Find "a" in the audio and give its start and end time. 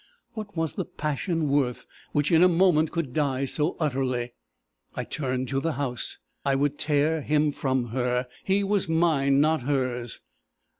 2.41-2.47